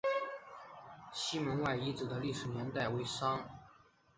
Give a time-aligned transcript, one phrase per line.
[1.13, 3.47] 西门外遗址的历史年代为商。